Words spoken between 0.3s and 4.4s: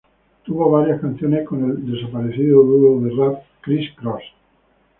Tuvo varias canciones con el desaparecido dúo de rap Kris Kross.